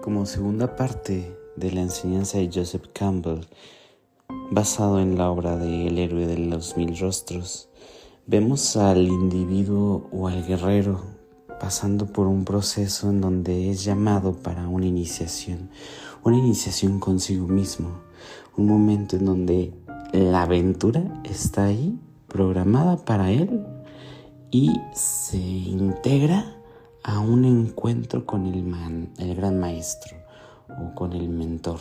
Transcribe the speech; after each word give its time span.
como 0.00 0.24
segunda 0.24 0.76
parte 0.76 1.36
de 1.56 1.72
la 1.72 1.82
enseñanza 1.82 2.38
de 2.38 2.50
Joseph 2.52 2.86
Campbell, 2.92 3.46
basado 4.50 5.00
en 5.00 5.18
la 5.18 5.30
obra 5.30 5.56
de 5.56 5.88
El 5.88 5.98
héroe 5.98 6.26
de 6.26 6.38
los 6.38 6.76
mil 6.76 6.98
rostros, 6.98 7.68
vemos 8.26 8.76
al 8.76 9.06
individuo 9.06 10.08
o 10.12 10.28
al 10.28 10.46
guerrero 10.46 11.00
pasando 11.60 12.06
por 12.06 12.26
un 12.26 12.44
proceso 12.44 13.10
en 13.10 13.20
donde 13.20 13.70
es 13.70 13.84
llamado 13.84 14.32
para 14.32 14.66
una 14.66 14.86
iniciación, 14.86 15.70
una 16.24 16.38
iniciación 16.38 16.98
consigo 16.98 17.46
mismo, 17.46 18.00
un 18.56 18.66
momento 18.66 19.16
en 19.16 19.26
donde 19.26 19.74
la 20.12 20.42
aventura 20.42 21.20
está 21.24 21.66
ahí, 21.66 21.98
programada 22.26 22.96
para 22.96 23.30
él, 23.30 23.66
y 24.50 24.72
se 24.94 25.36
integra 25.36 26.59
a 27.10 27.18
un 27.18 27.44
encuentro 27.44 28.24
con 28.24 28.46
el, 28.46 29.34
gran 29.34 29.58
maestro 29.58 30.16
o 30.68 30.94
con 30.94 31.12
el 31.12 31.28
mentor 31.28 31.80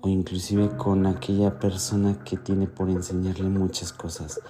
o 0.00 0.08
inclusive 0.08 0.74
con 0.78 1.04
aquella 1.04 1.58
persona 1.58 2.24
que 2.24 2.38
tiene 2.38 2.66
por 2.66 2.88
enseñarle 2.88 3.50
muchas 3.50 3.92
cosas. 3.92 4.40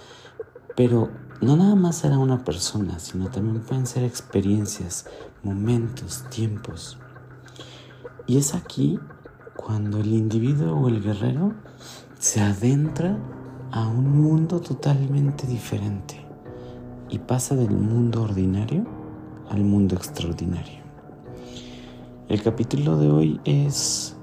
Pero 0.76 1.10
no 1.40 1.56
nada 1.56 1.74
más 1.74 1.96
será 1.96 2.18
una 2.18 2.44
persona, 2.44 3.00
sino 3.00 3.30
también 3.30 3.64
pueden 3.64 3.88
ser 3.88 4.04
experiencias, 4.04 5.06
momentos, 5.42 6.22
tiempos. 6.30 6.98
Y 8.28 8.38
es 8.38 8.54
aquí 8.54 9.00
cuando 9.56 9.98
el 9.98 10.12
individuo 10.12 10.82
o 10.82 10.88
el 10.88 11.02
guerrero 11.02 11.52
se 12.20 12.40
adentra 12.40 13.18
a 13.72 13.88
un 13.88 14.22
mundo 14.22 14.60
totalmente 14.60 15.48
diferente 15.48 16.24
y 17.08 17.18
pasa 17.18 17.56
del 17.56 17.70
mundo 17.70 18.22
ordinario 18.22 18.95
al 19.50 19.64
mundo 19.64 19.94
extraordinario. 19.94 20.80
El 22.28 22.42
capítulo 22.42 22.96
de 22.96 23.10
hoy 23.10 23.40
es 23.44 24.16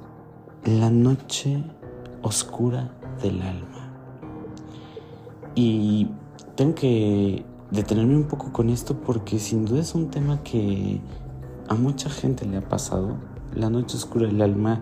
La 0.65 0.89
noche 0.89 1.63
oscura 2.21 2.91
del 3.21 3.41
alma. 3.41 3.93
Y 5.55 6.09
tengo 6.55 6.75
que 6.75 7.45
detenerme 7.71 8.15
un 8.15 8.25
poco 8.25 8.51
con 8.51 8.69
esto 8.69 8.95
porque 8.99 9.39
sin 9.39 9.65
duda 9.65 9.81
es 9.81 9.95
un 9.95 10.09
tema 10.09 10.43
que 10.43 11.01
a 11.67 11.75
mucha 11.75 12.09
gente 12.09 12.45
le 12.45 12.57
ha 12.57 12.67
pasado. 12.67 13.17
La 13.55 13.69
noche 13.69 13.97
oscura 13.97 14.27
del 14.27 14.41
alma 14.41 14.81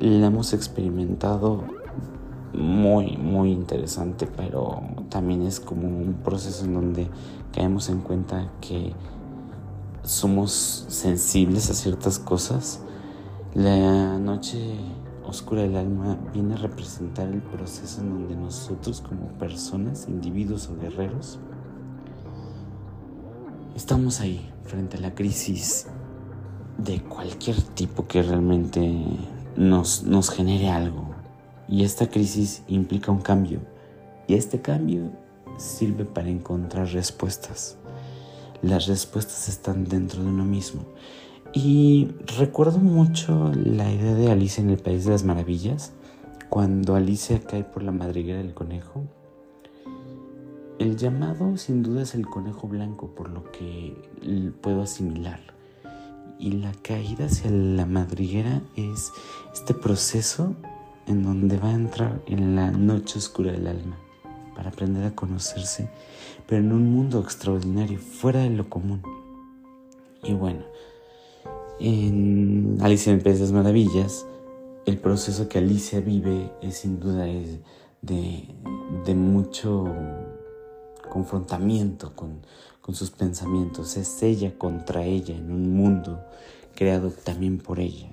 la 0.00 0.26
hemos 0.26 0.52
experimentado 0.52 1.64
muy, 2.52 3.16
muy 3.16 3.52
interesante, 3.52 4.26
pero 4.26 4.82
también 5.08 5.42
es 5.42 5.60
como 5.60 5.88
un 5.88 6.14
proceso 6.24 6.64
en 6.64 6.74
donde 6.74 7.08
caemos 7.52 7.88
en 7.88 8.00
cuenta 8.00 8.50
que 8.60 8.94
somos 10.06 10.86
sensibles 10.88 11.68
a 11.68 11.74
ciertas 11.74 12.18
cosas. 12.18 12.80
La 13.54 14.18
noche 14.18 14.58
oscura 15.24 15.62
del 15.62 15.76
alma 15.76 16.16
viene 16.32 16.54
a 16.54 16.58
representar 16.58 17.28
el 17.28 17.42
proceso 17.42 18.00
en 18.00 18.10
donde 18.10 18.36
nosotros 18.36 19.00
como 19.00 19.26
personas, 19.38 20.06
individuos 20.08 20.68
o 20.68 20.80
guerreros, 20.80 21.40
estamos 23.74 24.20
ahí 24.20 24.48
frente 24.64 24.96
a 24.96 25.00
la 25.00 25.14
crisis 25.14 25.88
de 26.78 27.02
cualquier 27.02 27.60
tipo 27.60 28.06
que 28.06 28.22
realmente 28.22 29.04
nos, 29.56 30.04
nos 30.04 30.30
genere 30.30 30.70
algo. 30.70 31.10
Y 31.68 31.82
esta 31.82 32.08
crisis 32.08 32.62
implica 32.68 33.10
un 33.10 33.20
cambio. 33.20 33.60
Y 34.28 34.34
este 34.34 34.60
cambio 34.60 35.10
sirve 35.56 36.04
para 36.04 36.28
encontrar 36.28 36.86
respuestas. 36.88 37.76
Las 38.62 38.86
respuestas 38.86 39.48
están 39.48 39.84
dentro 39.84 40.22
de 40.22 40.28
uno 40.28 40.44
mismo. 40.44 40.82
Y 41.52 42.08
recuerdo 42.38 42.78
mucho 42.78 43.52
la 43.54 43.90
idea 43.90 44.14
de 44.14 44.30
Alicia 44.30 44.62
en 44.62 44.70
el 44.70 44.78
País 44.78 45.04
de 45.04 45.10
las 45.10 45.24
Maravillas, 45.24 45.92
cuando 46.48 46.94
Alicia 46.94 47.40
cae 47.40 47.64
por 47.64 47.82
la 47.82 47.92
madriguera 47.92 48.38
del 48.38 48.54
conejo. 48.54 49.04
El 50.78 50.96
llamado 50.96 51.56
sin 51.56 51.82
duda 51.82 52.02
es 52.02 52.14
el 52.14 52.26
conejo 52.26 52.68
blanco, 52.68 53.14
por 53.14 53.30
lo 53.30 53.50
que 53.52 53.96
puedo 54.60 54.82
asimilar. 54.82 55.40
Y 56.38 56.52
la 56.52 56.72
caída 56.82 57.26
hacia 57.26 57.50
la 57.50 57.86
madriguera 57.86 58.62
es 58.76 59.12
este 59.54 59.72
proceso 59.74 60.54
en 61.06 61.22
donde 61.22 61.58
va 61.58 61.68
a 61.68 61.74
entrar 61.74 62.22
en 62.26 62.56
la 62.56 62.70
noche 62.70 63.18
oscura 63.18 63.52
del 63.52 63.66
alma 63.68 63.96
para 64.56 64.70
aprender 64.70 65.04
a 65.04 65.14
conocerse, 65.14 65.88
pero 66.46 66.62
en 66.62 66.72
un 66.72 66.90
mundo 66.90 67.20
extraordinario, 67.20 67.98
fuera 67.98 68.40
de 68.40 68.50
lo 68.50 68.68
común. 68.68 69.02
Y 70.22 70.32
bueno, 70.32 70.64
en 71.78 72.78
Alicia 72.80 73.12
en 73.12 73.22
de 73.22 73.38
las 73.38 73.52
Maravillas, 73.52 74.26
el 74.86 74.98
proceso 74.98 75.48
que 75.48 75.58
Alicia 75.58 76.00
vive 76.00 76.50
es 76.62 76.78
sin 76.78 76.98
duda 76.98 77.26
de 78.00 79.14
mucho 79.14 79.84
confrontamiento 81.10 82.14
con, 82.14 82.40
con 82.80 82.94
sus 82.94 83.10
pensamientos. 83.10 83.96
Es 83.96 84.22
ella 84.22 84.56
contra 84.56 85.04
ella 85.04 85.36
en 85.36 85.50
un 85.50 85.74
mundo 85.76 86.24
creado 86.74 87.10
también 87.10 87.58
por 87.58 87.80
ella. 87.80 88.12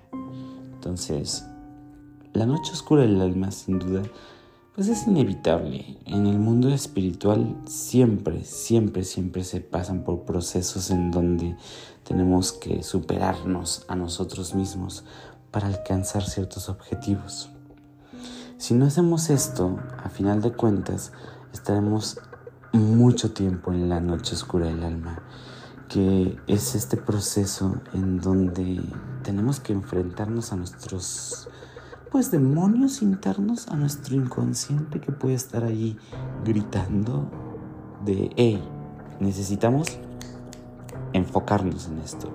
Entonces, 0.74 1.46
la 2.34 2.46
noche 2.46 2.72
oscura 2.72 3.04
del 3.04 3.22
alma, 3.22 3.52
sin 3.52 3.80
duda, 3.80 4.02
pues 4.76 4.88
es 4.88 5.08
inevitable. 5.08 5.98
En 6.06 6.26
el 6.26 6.40
mundo 6.40 6.70
espiritual 6.70 7.56
siempre, 7.66 8.44
siempre, 8.44 9.04
siempre 9.04 9.44
se 9.44 9.62
pasan 9.62 10.04
por 10.04 10.22
procesos 10.24 10.90
en 10.90 11.12
donde 11.12 11.56
tenemos 12.04 12.52
que 12.54 12.82
superarnos 12.82 13.86
a 13.88 13.96
nosotros 13.96 14.56
mismos 14.56 15.04
para 15.52 15.68
alcanzar 15.68 16.24
ciertos 16.24 16.70
objetivos. 16.70 17.50
Si 18.58 18.74
no 18.74 18.86
hacemos 18.86 19.30
esto, 19.30 19.80
a 20.04 20.10
final 20.10 20.42
de 20.42 20.54
cuentas, 20.54 21.12
estaremos 21.54 22.20
mucho 22.72 23.32
tiempo 23.32 23.72
en 23.72 23.90
la 23.90 24.00
noche 24.00 24.34
oscura 24.34 24.66
del 24.68 24.84
alma, 24.84 25.22
que 25.88 26.38
es 26.48 26.74
este 26.74 26.98
proceso 26.98 27.76
en 27.94 28.20
donde 28.20 28.82
tenemos 29.22 29.60
que 29.60 29.74
enfrentarnos 29.74 30.52
a 30.52 30.56
nuestros 30.56 31.48
pues 32.14 32.30
demonios 32.30 33.02
internos 33.02 33.68
a 33.70 33.76
nuestro 33.76 34.16
inconsciente 34.16 35.02
que 35.02 35.12
puede 35.12 35.34
estar 35.34 35.64
allí 35.64 35.98
gritando 36.46 37.26
de, 38.06 38.30
hey, 38.36 38.64
necesitamos 39.20 39.98
enfocarnos 41.14 41.88
en 41.88 41.98
esto, 41.98 42.30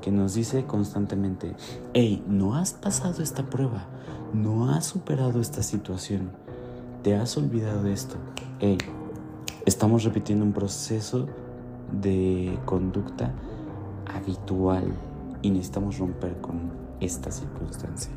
que 0.00 0.10
nos 0.10 0.32
dice 0.32 0.64
constantemente, 0.64 1.54
hey, 1.92 2.24
no 2.26 2.54
has 2.54 2.72
pasado 2.72 3.22
esta 3.22 3.50
prueba, 3.50 3.84
no 4.32 4.70
has 4.70 4.86
superado 4.86 5.42
esta 5.42 5.62
situación, 5.62 6.30
te 7.02 7.14
has 7.14 7.36
olvidado 7.36 7.82
de 7.82 7.92
esto, 7.92 8.16
hey, 8.60 8.78
estamos 9.66 10.04
repitiendo 10.04 10.42
un 10.42 10.54
proceso 10.54 11.26
de 12.00 12.58
conducta 12.64 13.34
habitual 14.06 14.90
y 15.42 15.50
necesitamos 15.50 15.98
romper 15.98 16.40
con 16.40 16.72
esta 16.98 17.30
circunstancia 17.30 18.10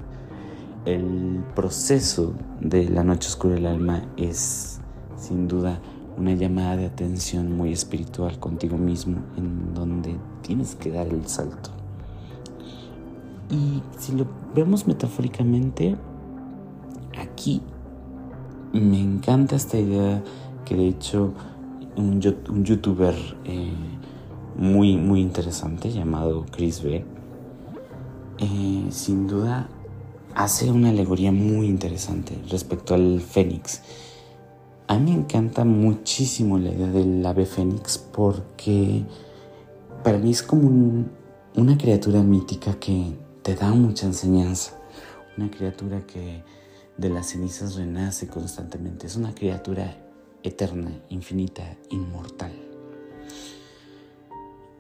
el 0.86 1.44
proceso 1.56 2.34
de 2.60 2.90
la 2.90 3.04
noche 3.04 3.30
oscura 3.30 3.56
del 3.56 3.68
alma 3.68 4.04
es 4.18 4.80
sin 5.18 5.48
duda 5.48 5.80
una 6.18 6.34
llamada 6.34 6.78
de 6.78 6.86
atención 6.86 7.56
muy 7.56 7.72
espiritual 7.72 8.40
contigo 8.40 8.78
mismo 8.78 9.18
en 9.38 9.74
donde 9.74 10.18
tienes 10.42 10.76
que 10.76 10.92
dar 10.92 11.08
el 11.08 11.28
salto. 11.28 11.70
Y 13.50 13.82
si 13.98 14.14
lo 14.14 14.26
vemos 14.56 14.88
metafóricamente, 14.88 15.96
aquí 17.18 17.62
me 18.74 19.00
encanta 19.00 19.56
esta 19.56 19.78
idea 19.78 20.24
que 20.66 20.76
de 20.76 20.88
hecho 20.88 21.34
un, 21.96 22.22
youtuber 22.22 23.16
eh, 23.46 23.74
muy, 24.58 24.98
muy 24.98 25.22
interesante 25.22 25.92
llamado 25.92 26.46
Chris 26.52 26.82
B. 26.82 27.04
Eh, 28.40 28.88
sin 28.90 29.28
duda 29.28 29.70
hace 30.36 30.72
una 30.72 30.90
alegoría 30.90 31.32
muy 31.32 31.68
interesante 31.68 32.38
respecto 32.50 32.94
al 32.94 33.22
fénix. 33.22 33.82
A 34.88 34.98
mí 34.98 35.12
me 35.12 35.20
encanta 35.20 35.64
muchísimo 35.64 36.58
la 36.58 36.72
idea 36.72 36.88
del 36.88 37.26
ave 37.26 37.46
fénix 37.46 37.98
porque 37.98 39.04
para 40.04 40.18
mí 40.18 40.32
es 40.32 40.44
como 40.44 41.06
una 41.56 41.78
criatura 41.78 42.22
mítica 42.24 42.80
que 42.80 43.16
te 43.44 43.56
da 43.56 43.72
mucha 43.72 44.06
enseñanza, 44.06 44.80
una 45.38 45.50
criatura 45.50 46.06
que 46.06 46.44
de 46.98 47.10
las 47.10 47.28
cenizas 47.28 47.76
renace 47.76 48.28
constantemente, 48.28 49.08
es 49.08 49.16
una 49.16 49.34
criatura 49.34 49.98
eterna, 50.44 50.92
infinita, 51.10 51.78
inmortal. 51.90 52.52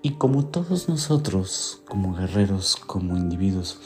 Y 0.03 0.11
como 0.15 0.45
todos 0.45 0.89
nosotros, 0.89 1.83
como 1.87 2.15
guerreros, 2.15 2.75
como 2.75 3.17
individuos, 3.17 3.79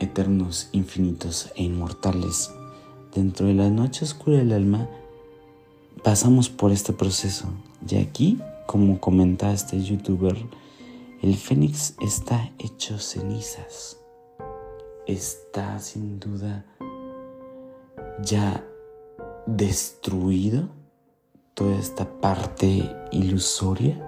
eternos, 0.00 0.68
infinitos 0.72 1.52
e 1.54 1.62
inmortales, 1.62 2.50
dentro 3.14 3.46
de 3.46 3.54
la 3.54 3.70
noche 3.70 4.04
oscura 4.04 4.38
del 4.38 4.52
alma, 4.52 4.88
pasamos 6.02 6.48
por 6.48 6.72
este 6.72 6.92
proceso. 6.92 7.46
Y 7.88 7.96
aquí, 7.96 8.38
como 8.66 9.00
comenta 9.00 9.52
este 9.52 9.82
youtuber, 9.82 10.36
el 11.22 11.36
fénix 11.36 11.94
está 12.00 12.50
hecho 12.58 12.98
cenizas. 12.98 13.98
está 15.06 15.78
sin 15.80 16.20
duda 16.20 16.64
ya 18.22 18.64
destruido 19.46 20.68
toda 21.54 21.76
esta 21.76 22.20
parte 22.20 22.88
ilusoria, 23.10 24.00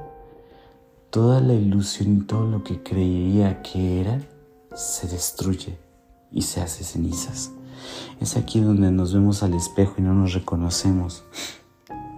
toda 1.11 1.41
la 1.41 1.55
ilusión 1.55 2.19
y 2.19 2.21
todo 2.27 2.47
lo 2.47 2.62
que 2.62 2.83
creía 2.83 3.62
que 3.62 4.00
era 4.00 4.21
se 4.75 5.09
destruye 5.09 5.81
y 6.32 6.43
se 6.43 6.61
hace 6.61 6.84
cenizas. 6.84 7.52
Es 8.20 8.37
aquí 8.37 8.61
donde 8.61 8.90
nos 8.90 9.12
vemos 9.12 9.43
al 9.43 9.55
espejo 9.55 9.94
y 9.99 10.02
no 10.02 10.14
nos 10.14 10.34
reconocemos, 10.34 11.25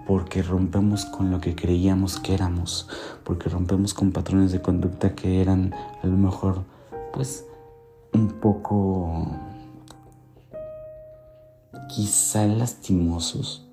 porque 0.06 0.42
rompemos 0.42 1.04
con 1.06 1.30
lo 1.30 1.40
que 1.40 1.54
creíamos 1.54 2.18
que 2.20 2.34
éramos, 2.34 2.88
porque 3.24 3.48
rompemos 3.48 3.94
con 3.94 4.12
patrones 4.12 4.52
de 4.52 4.60
conducta 4.60 5.14
que 5.14 5.40
eran 5.40 5.74
a 6.02 6.06
lo 6.06 6.16
mejor 6.16 6.64
pues 7.12 7.44
un 8.12 8.28
poco 8.28 9.26
quizá 11.88 12.46
lastimosos 12.46 13.66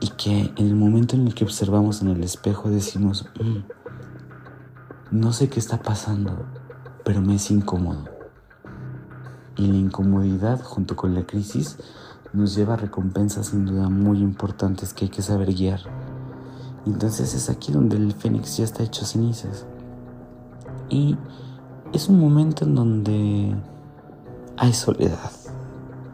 y 0.00 0.10
que 0.10 0.52
en 0.56 0.66
el 0.66 0.74
momento 0.74 1.16
en 1.16 1.26
el 1.26 1.34
que 1.34 1.44
observamos 1.44 2.02
en 2.02 2.08
el 2.08 2.22
espejo 2.22 2.70
decimos, 2.70 3.26
mm, 3.40 5.16
no 5.16 5.32
sé 5.32 5.48
qué 5.48 5.58
está 5.58 5.82
pasando, 5.82 6.46
pero 7.04 7.20
me 7.20 7.36
es 7.36 7.50
incómodo. 7.50 8.15
Y 9.56 9.66
la 9.66 9.76
incomodidad 9.76 10.62
junto 10.62 10.96
con 10.96 11.14
la 11.14 11.26
crisis 11.26 11.78
nos 12.32 12.54
lleva 12.54 12.74
a 12.74 12.76
recompensas 12.76 13.46
sin 13.46 13.64
duda 13.64 13.88
muy 13.88 14.18
importantes 14.18 14.92
que 14.92 15.06
hay 15.06 15.10
que 15.10 15.22
saber 15.22 15.54
guiar. 15.54 15.80
Entonces 16.86 17.34
es 17.34 17.50
aquí 17.50 17.72
donde 17.72 17.96
el 17.96 18.12
fénix 18.12 18.58
ya 18.58 18.64
está 18.64 18.82
hecho 18.82 19.04
cenizas. 19.04 19.66
Y 20.88 21.16
es 21.92 22.08
un 22.08 22.20
momento 22.20 22.64
en 22.64 22.74
donde 22.74 23.56
hay 24.56 24.72
soledad. 24.72 25.30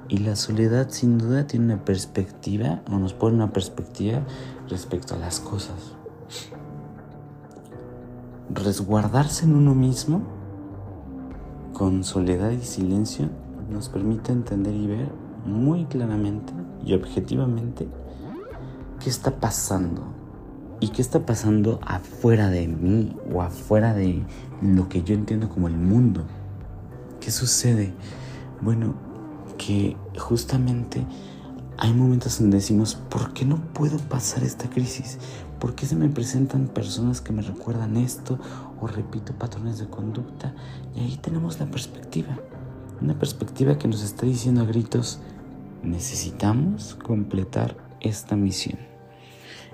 Y 0.08 0.18
la 0.18 0.36
soledad 0.36 0.88
sin 0.90 1.18
duda 1.18 1.46
tiene 1.46 1.74
una 1.74 1.84
perspectiva, 1.84 2.82
o 2.90 2.98
nos 2.98 3.14
pone 3.14 3.36
una 3.36 3.52
perspectiva 3.52 4.20
respecto 4.68 5.14
a 5.14 5.18
las 5.18 5.40
cosas. 5.40 5.94
Resguardarse 8.50 9.44
en 9.44 9.56
uno 9.56 9.74
mismo 9.74 10.22
con 11.72 12.04
soledad 12.04 12.50
y 12.50 12.60
silencio 12.60 13.28
nos 13.70 13.88
permite 13.88 14.32
entender 14.32 14.74
y 14.74 14.86
ver 14.86 15.08
muy 15.46 15.84
claramente 15.86 16.52
y 16.84 16.94
objetivamente 16.94 17.88
qué 19.00 19.10
está 19.10 19.40
pasando 19.40 20.02
y 20.80 20.88
qué 20.88 21.00
está 21.00 21.24
pasando 21.24 21.80
afuera 21.82 22.50
de 22.50 22.66
mí 22.68 23.16
o 23.32 23.42
afuera 23.42 23.94
de 23.94 24.22
lo 24.60 24.88
que 24.88 25.02
yo 25.02 25.14
entiendo 25.14 25.48
como 25.48 25.68
el 25.68 25.76
mundo. 25.76 26.24
¿Qué 27.20 27.30
sucede? 27.30 27.92
Bueno, 28.60 28.94
que 29.58 29.96
justamente 30.18 31.06
hay 31.78 31.92
momentos 31.94 32.38
donde 32.38 32.56
decimos, 32.58 32.96
¿por 32.96 33.32
qué 33.32 33.44
no 33.44 33.56
puedo 33.72 33.98
pasar 33.98 34.42
esta 34.42 34.68
crisis? 34.68 35.18
¿Por 35.62 35.76
qué 35.76 35.86
se 35.86 35.94
me 35.94 36.08
presentan 36.08 36.66
personas 36.66 37.20
que 37.20 37.32
me 37.32 37.40
recuerdan 37.40 37.96
esto 37.96 38.36
o 38.80 38.88
repito 38.88 39.32
patrones 39.34 39.78
de 39.78 39.86
conducta? 39.86 40.56
Y 40.92 40.98
ahí 40.98 41.18
tenemos 41.22 41.60
la 41.60 41.66
perspectiva. 41.66 42.36
Una 43.00 43.16
perspectiva 43.16 43.78
que 43.78 43.86
nos 43.86 44.02
está 44.02 44.26
diciendo 44.26 44.62
a 44.62 44.64
gritos, 44.64 45.20
necesitamos 45.84 46.96
completar 46.96 47.76
esta 48.00 48.34
misión. 48.34 48.80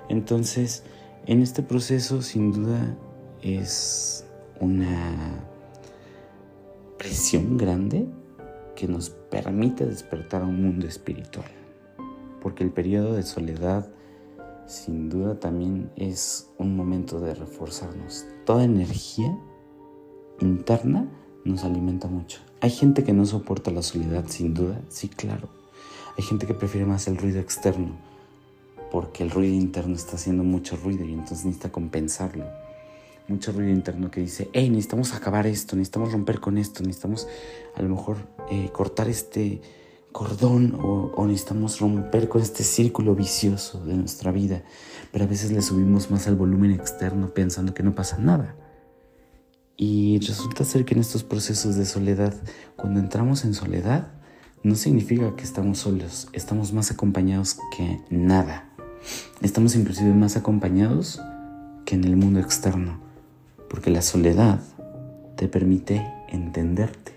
Entonces, 0.09 0.83
en 1.25 1.41
este 1.41 1.63
proceso 1.63 2.21
sin 2.21 2.51
duda 2.51 2.95
es 3.41 4.27
una 4.59 5.43
presión 6.99 7.57
grande 7.57 8.07
que 8.75 8.87
nos 8.87 9.09
permite 9.09 9.87
despertar 9.87 10.43
a 10.43 10.45
un 10.45 10.61
mundo 10.61 10.85
espiritual. 10.85 11.49
Porque 12.43 12.63
el 12.63 12.69
periodo 12.69 13.15
de 13.15 13.23
soledad 13.23 13.89
sin 14.69 15.09
duda 15.09 15.39
también 15.39 15.91
es 15.95 16.49
un 16.57 16.75
momento 16.75 17.19
de 17.19 17.33
reforzarnos. 17.33 18.25
Toda 18.45 18.63
energía 18.63 19.37
interna 20.39 21.09
nos 21.43 21.63
alimenta 21.63 22.07
mucho. 22.07 22.39
Hay 22.61 22.69
gente 22.69 23.03
que 23.03 23.13
no 23.13 23.25
soporta 23.25 23.71
la 23.71 23.81
soledad, 23.81 24.25
sin 24.27 24.53
duda, 24.53 24.81
sí, 24.89 25.09
claro. 25.09 25.49
Hay 26.17 26.23
gente 26.23 26.45
que 26.45 26.53
prefiere 26.53 26.85
más 26.85 27.07
el 27.07 27.17
ruido 27.17 27.39
externo, 27.39 27.97
porque 28.91 29.23
el 29.23 29.31
ruido 29.31 29.55
interno 29.55 29.95
está 29.95 30.15
haciendo 30.15 30.43
mucho 30.43 30.75
ruido 30.77 31.03
y 31.03 31.13
entonces 31.13 31.45
necesita 31.45 31.71
compensarlo 31.71 32.45
mucho 33.29 33.51
ruido 33.51 33.71
interno 33.71 34.11
que 34.11 34.21
dice, 34.21 34.49
hey, 34.53 34.69
necesitamos 34.69 35.13
acabar 35.13 35.47
esto, 35.47 35.75
necesitamos 35.75 36.11
romper 36.11 36.39
con 36.39 36.57
esto, 36.57 36.83
necesitamos 36.83 37.27
a 37.75 37.81
lo 37.81 37.89
mejor 37.89 38.17
eh, 38.49 38.69
cortar 38.73 39.07
este 39.07 39.61
cordón 40.11 40.75
o, 40.81 41.11
o, 41.15 41.27
necesitamos 41.27 41.79
romper 41.79 42.29
con 42.29 42.41
este 42.41 42.63
círculo 42.63 43.15
vicioso 43.15 43.83
de 43.85 43.95
nuestra 43.95 44.31
vida. 44.31 44.63
Pero 45.11 45.25
a 45.25 45.27
veces 45.27 45.51
le 45.51 45.61
subimos 45.61 46.11
más 46.11 46.27
al 46.27 46.35
volumen 46.35 46.71
externo 46.71 47.33
pensando 47.33 47.73
que 47.73 47.83
no 47.83 47.95
pasa 47.95 48.17
nada. 48.17 48.55
Y 49.77 50.19
resulta 50.19 50.63
ser 50.65 50.83
que 50.85 50.93
en 50.93 51.01
estos 51.01 51.23
procesos 51.23 51.75
de 51.75 51.85
soledad, 51.85 52.33
cuando 52.75 52.99
entramos 52.99 53.45
en 53.45 53.53
soledad, 53.53 54.11
no 54.61 54.75
significa 54.75 55.35
que 55.35 55.43
estamos 55.43 55.79
solos, 55.79 56.27
estamos 56.33 56.73
más 56.73 56.91
acompañados 56.91 57.57
que 57.75 58.01
nada. 58.09 58.69
Estamos 59.41 59.75
inclusive 59.75 60.13
más 60.13 60.35
acompañados 60.35 61.21
que 61.85 61.95
en 61.95 62.03
el 62.03 62.17
mundo 62.17 62.41
externo 62.41 63.09
porque 63.69 63.91
la 63.91 64.01
soledad 64.01 64.59
te 65.35 65.47
permite 65.47 66.05
entenderte 66.27 67.13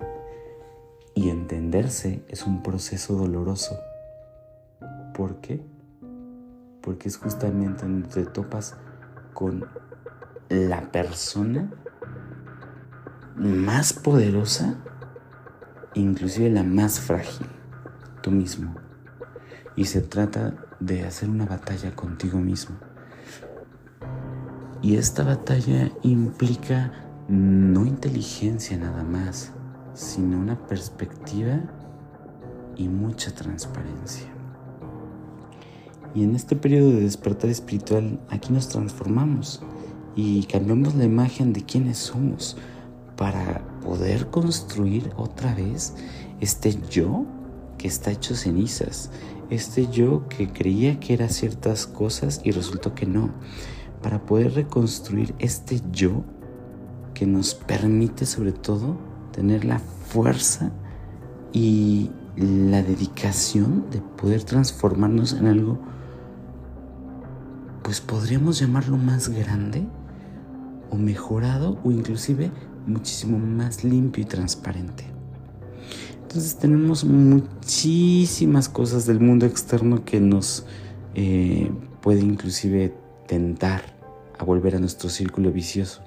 y 1.14 1.30
entenderse 1.30 2.24
es 2.28 2.46
un 2.46 2.62
proceso 2.62 3.14
doloroso. 3.14 3.78
¿Por 5.14 5.40
qué? 5.40 5.64
Porque 6.80 7.08
es 7.08 7.16
justamente 7.16 7.82
donde 7.82 8.08
te 8.08 8.24
topas 8.24 8.76
con 9.34 9.66
la 10.48 10.90
persona 10.90 11.70
más 13.36 13.92
poderosa, 13.92 14.76
inclusive 15.94 16.50
la 16.50 16.62
más 16.62 17.00
frágil, 17.00 17.46
tú 18.22 18.30
mismo. 18.30 18.74
Y 19.76 19.86
se 19.86 20.02
trata 20.02 20.54
de 20.80 21.04
hacer 21.04 21.30
una 21.30 21.46
batalla 21.46 21.94
contigo 21.94 22.38
mismo. 22.38 22.76
Y 24.82 24.96
esta 24.96 25.22
batalla 25.22 25.90
implica 26.02 26.92
no 27.28 27.86
inteligencia 27.86 28.76
nada 28.76 29.04
más, 29.04 29.52
sino 29.94 30.38
una 30.38 30.66
perspectiva 30.66 31.60
y 32.76 32.88
mucha 32.88 33.34
transparencia. 33.34 34.26
Y 36.14 36.24
en 36.24 36.34
este 36.34 36.56
periodo 36.56 36.90
de 36.90 37.00
despertar 37.00 37.50
espiritual, 37.50 38.20
aquí 38.28 38.52
nos 38.52 38.68
transformamos 38.68 39.62
y 40.14 40.44
cambiamos 40.44 40.94
la 40.94 41.04
imagen 41.04 41.52
de 41.52 41.64
quiénes 41.64 41.98
somos 41.98 42.56
para 43.16 43.62
poder 43.82 44.28
construir 44.28 45.10
otra 45.16 45.54
vez 45.54 45.94
este 46.40 46.78
yo 46.90 47.24
que 47.78 47.88
está 47.88 48.10
hecho 48.10 48.34
cenizas, 48.34 49.10
este 49.48 49.86
yo 49.88 50.28
que 50.28 50.52
creía 50.52 51.00
que 51.00 51.14
era 51.14 51.28
ciertas 51.28 51.86
cosas 51.86 52.40
y 52.44 52.50
resultó 52.50 52.94
que 52.94 53.06
no 53.06 53.30
para 54.02 54.26
poder 54.26 54.54
reconstruir 54.54 55.34
este 55.38 55.80
yo 55.92 56.24
que 57.14 57.26
nos 57.26 57.54
permite 57.54 58.26
sobre 58.26 58.52
todo 58.52 59.11
tener 59.32 59.64
la 59.64 59.78
fuerza 59.78 60.70
y 61.52 62.10
la 62.36 62.82
dedicación 62.82 63.84
de 63.90 64.00
poder 64.00 64.44
transformarnos 64.44 65.32
en 65.34 65.46
algo, 65.46 65.78
pues 67.82 68.00
podríamos 68.00 68.58
llamarlo 68.58 68.96
más 68.96 69.28
grande 69.28 69.86
o 70.90 70.96
mejorado 70.96 71.78
o 71.84 71.90
inclusive 71.90 72.50
muchísimo 72.86 73.38
más 73.38 73.84
limpio 73.84 74.22
y 74.22 74.26
transparente. 74.26 75.04
Entonces 76.22 76.56
tenemos 76.56 77.04
muchísimas 77.04 78.68
cosas 78.68 79.04
del 79.06 79.20
mundo 79.20 79.44
externo 79.44 80.04
que 80.04 80.20
nos 80.20 80.64
eh, 81.14 81.70
puede 82.00 82.20
inclusive 82.20 82.94
tentar 83.26 83.82
a 84.38 84.44
volver 84.44 84.76
a 84.76 84.78
nuestro 84.78 85.10
círculo 85.10 85.52
vicioso. 85.52 86.02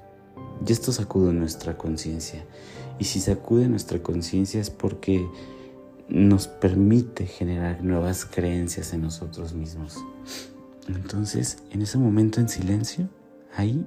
Y 0.64 0.72
esto 0.72 0.92
sacude 0.92 1.32
nuestra 1.32 1.76
conciencia. 1.76 2.44
Y 2.98 3.04
si 3.04 3.20
sacude 3.20 3.68
nuestra 3.68 4.02
conciencia 4.02 4.60
es 4.60 4.70
porque 4.70 5.26
nos 6.08 6.46
permite 6.46 7.26
generar 7.26 7.82
nuevas 7.82 8.24
creencias 8.24 8.92
en 8.92 9.02
nosotros 9.02 9.54
mismos. 9.54 9.96
Entonces, 10.88 11.58
en 11.70 11.82
ese 11.82 11.98
momento 11.98 12.40
en 12.40 12.48
silencio, 12.48 13.08
ahí, 13.56 13.84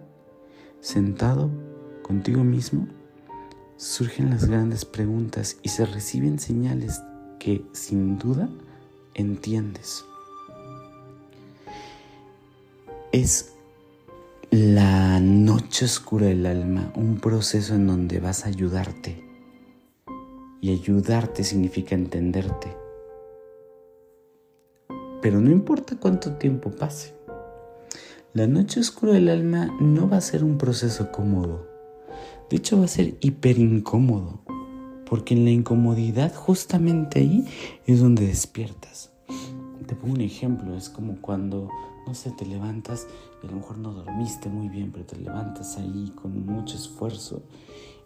sentado 0.81 1.49
contigo 2.01 2.43
mismo, 2.43 2.87
surgen 3.77 4.29
las 4.29 4.45
grandes 4.45 4.83
preguntas 4.83 5.57
y 5.63 5.69
se 5.69 5.85
reciben 5.85 6.39
señales 6.39 7.01
que 7.39 7.63
sin 7.71 8.17
duda 8.17 8.49
entiendes. 9.13 10.03
Es 13.11 13.53
la 14.51 14.88
noche 15.69 15.85
oscura 15.85 16.25
del 16.25 16.47
alma, 16.47 16.91
un 16.95 17.19
proceso 17.19 17.75
en 17.75 17.85
donde 17.85 18.19
vas 18.19 18.43
a 18.43 18.47
ayudarte 18.47 19.23
Y 20.61 20.71
ayudarte 20.71 21.43
significa 21.43 21.93
entenderte. 21.93 22.75
Pero 25.21 25.39
no 25.39 25.51
importa 25.51 25.95
cuánto 25.99 26.37
tiempo 26.37 26.71
pase. 26.71 27.13
La 28.33 28.47
noche 28.47 28.79
oscura 28.79 29.13
del 29.13 29.29
alma 29.29 29.77
no 29.79 30.09
va 30.09 30.17
a 30.17 30.21
ser 30.21 30.43
un 30.43 30.57
proceso 30.57 31.11
cómodo. 31.11 31.67
De 32.49 32.57
hecho 32.57 32.79
va 32.79 32.85
a 32.85 32.87
ser 32.87 33.17
hiper 33.19 33.59
incómodo. 33.59 34.41
Porque 35.05 35.35
en 35.35 35.45
la 35.45 35.51
incomodidad 35.51 36.33
justamente 36.33 37.19
ahí 37.19 37.45
es 37.85 37.99
donde 37.99 38.25
despiertas. 38.25 39.11
Te 39.85 39.93
pongo 39.93 40.15
un 40.15 40.21
ejemplo, 40.21 40.75
es 40.75 40.89
como 40.89 41.21
cuando, 41.21 41.69
no 42.07 42.15
sé, 42.15 42.31
te 42.31 42.47
levantas 42.47 43.05
y 43.41 43.47
a 43.47 43.49
lo 43.49 43.57
mejor 43.57 43.77
no 43.77 43.93
dormiste 43.93 44.49
muy 44.49 44.69
bien, 44.69 44.91
pero 44.91 45.05
te 45.05 45.15
levantas 45.15 45.77
ahí 45.77 46.11
con 46.15 46.45
mucho 46.45 46.75
esfuerzo 46.75 47.41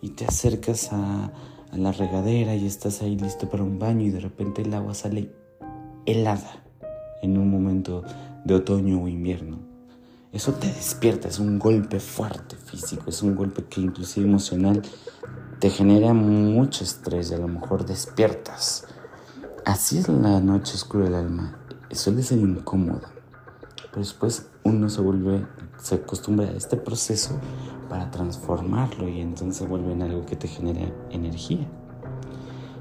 y 0.02 0.10
te 0.10 0.26
acercas 0.26 0.92
a, 0.92 1.32
a 1.72 1.78
la 1.78 1.92
regadera 1.92 2.56
y 2.56 2.66
estás 2.66 3.02
ahí 3.02 3.18
listo 3.18 3.50
para 3.50 3.64
un 3.64 3.80
baño 3.80 4.06
y 4.06 4.12
de 4.12 4.20
repente 4.20 4.62
el 4.62 4.74
agua 4.74 4.94
sale 4.94 5.32
helada 6.06 6.64
en 7.22 7.38
un 7.38 7.50
momento 7.50 8.04
de 8.44 8.54
otoño 8.54 9.02
o 9.02 9.08
invierno. 9.08 9.60
Eso 10.32 10.54
te 10.54 10.68
despierta, 10.68 11.28
es 11.28 11.40
un 11.40 11.60
golpe 11.60 12.00
fuerte 12.00 12.56
físico, 12.56 13.06
es 13.08 13.22
un 13.22 13.36
golpe 13.36 13.66
que 13.66 13.82
inclusive 13.82 14.28
emocional 14.28 14.82
te 15.60 15.70
genera 15.70 16.14
mucho 16.14 16.84
estrés 16.84 17.32
y 17.32 17.36
a 17.36 17.38
lo 17.38 17.48
mejor 17.48 17.86
despiertas. 17.86 18.86
Así 19.66 20.00
es 20.00 20.10
la 20.10 20.40
noche 20.40 20.74
oscura 20.74 21.06
del 21.06 21.16
alma, 21.16 21.60
suele 21.92 22.24
ser 22.24 22.40
incómoda, 22.40 23.14
pero 23.92 24.00
después 24.00 24.48
uno 24.64 24.90
se 24.90 25.02
vuelve, 25.02 25.46
se 25.78 25.96
acostumbra 25.96 26.48
a 26.48 26.52
este 26.52 26.78
proceso 26.78 27.38
para 27.90 28.10
transformarlo 28.12 29.08
y 29.10 29.22
entonces 29.22 29.58
se 29.58 29.66
vuelve 29.66 29.94
en 29.94 30.02
algo 30.02 30.26
que 30.26 30.36
te 30.36 30.48
genera 30.48 30.82
energía. 31.12 31.68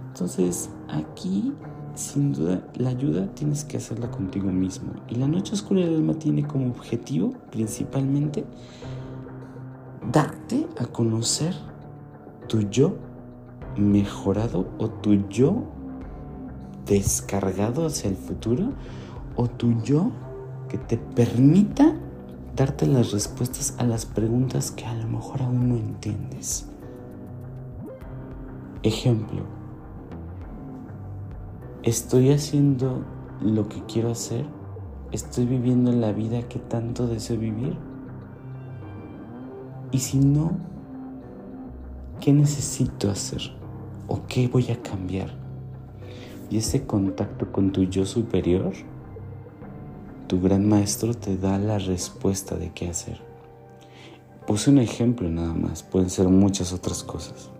Entonces 0.08 0.70
aquí 0.88 1.52
sin 1.94 2.32
duda 2.32 2.66
la 2.74 2.90
ayuda 2.90 3.26
tienes 3.34 3.64
que 3.64 3.76
hacerla 3.76 4.10
contigo 4.10 4.50
mismo. 4.50 4.92
Y 5.08 5.16
la 5.16 5.28
noche 5.28 5.54
oscura 5.54 5.80
del 5.80 5.96
alma 5.96 6.14
tiene 6.14 6.46
como 6.46 6.68
objetivo 6.68 7.32
principalmente 7.50 8.44
darte 10.10 10.66
a 10.78 10.86
conocer 10.86 11.54
tu 12.48 12.60
yo 12.70 12.96
mejorado 13.76 14.66
o 14.78 14.88
tu 14.88 15.28
yo 15.28 15.64
descargado 16.86 17.86
hacia 17.86 18.10
el 18.10 18.16
futuro 18.16 18.72
o 19.36 19.48
tu 19.48 19.80
yo 19.82 20.10
que 20.72 20.78
te 20.78 20.96
permita 20.96 21.94
darte 22.56 22.86
las 22.86 23.12
respuestas 23.12 23.74
a 23.76 23.84
las 23.84 24.06
preguntas 24.06 24.70
que 24.70 24.86
a 24.86 24.94
lo 24.94 25.06
mejor 25.06 25.42
aún 25.42 25.68
no 25.68 25.76
entiendes. 25.76 26.66
Ejemplo, 28.82 29.42
¿estoy 31.82 32.30
haciendo 32.30 33.04
lo 33.42 33.68
que 33.68 33.82
quiero 33.84 34.12
hacer? 34.12 34.46
¿Estoy 35.10 35.44
viviendo 35.44 35.92
la 35.92 36.12
vida 36.12 36.48
que 36.48 36.58
tanto 36.58 37.06
deseo 37.06 37.36
vivir? 37.36 37.76
Y 39.90 39.98
si 39.98 40.20
no, 40.20 40.52
¿qué 42.18 42.32
necesito 42.32 43.10
hacer? 43.10 43.42
¿O 44.08 44.22
qué 44.26 44.48
voy 44.48 44.70
a 44.70 44.80
cambiar? 44.80 45.34
Y 46.48 46.56
ese 46.56 46.86
contacto 46.86 47.52
con 47.52 47.72
tu 47.72 47.82
yo 47.82 48.06
superior, 48.06 48.72
tu 50.32 50.40
gran 50.40 50.66
maestro 50.66 51.12
te 51.12 51.36
da 51.36 51.58
la 51.58 51.78
respuesta 51.78 52.56
de 52.56 52.72
qué 52.72 52.88
hacer. 52.88 53.20
Puse 54.46 54.70
un 54.70 54.78
ejemplo 54.78 55.28
nada 55.28 55.52
más, 55.52 55.82
pueden 55.82 56.08
ser 56.08 56.26
muchas 56.28 56.72
otras 56.72 57.04
cosas. 57.04 57.50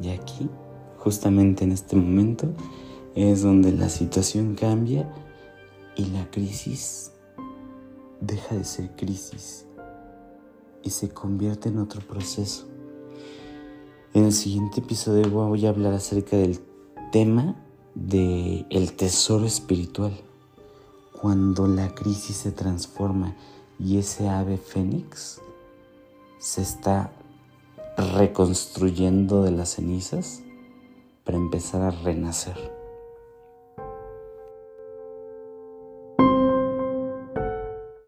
Y 0.00 0.08
aquí, 0.08 0.48
justamente 0.96 1.64
en 1.64 1.72
este 1.72 1.96
momento, 1.96 2.48
es 3.14 3.42
donde 3.42 3.72
la 3.72 3.90
situación 3.90 4.54
cambia 4.54 5.12
y 5.96 6.06
la 6.06 6.30
crisis 6.30 7.12
deja 8.22 8.54
de 8.54 8.64
ser 8.64 8.96
crisis 8.96 9.66
y 10.82 10.88
se 10.88 11.10
convierte 11.10 11.68
en 11.68 11.76
otro 11.76 12.00
proceso. 12.00 12.66
En 14.14 14.24
el 14.24 14.32
siguiente 14.32 14.80
episodio 14.80 15.28
voy 15.28 15.66
a 15.66 15.68
hablar 15.68 15.92
acerca 15.92 16.38
del 16.38 16.58
tema 17.12 17.54
de 17.94 18.64
el 18.70 18.94
tesoro 18.94 19.44
espiritual. 19.44 20.18
Cuando 21.20 21.66
la 21.66 21.94
crisis 21.96 22.36
se 22.36 22.52
transforma 22.52 23.34
y 23.80 23.98
ese 23.98 24.28
ave 24.28 24.56
fénix 24.56 25.40
se 26.38 26.62
está 26.62 27.10
reconstruyendo 27.96 29.42
de 29.42 29.50
las 29.50 29.70
cenizas 29.70 30.42
para 31.24 31.36
empezar 31.36 31.82
a 31.82 31.90
renacer. 31.90 32.77